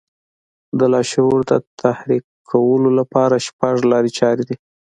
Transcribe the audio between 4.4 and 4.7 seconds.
دي.